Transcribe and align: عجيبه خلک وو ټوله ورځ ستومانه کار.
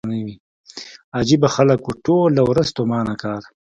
عجيبه 1.17 1.47
خلک 1.55 1.79
وو 1.83 1.97
ټوله 2.05 2.41
ورځ 2.49 2.65
ستومانه 2.73 3.13
کار. 3.23 3.41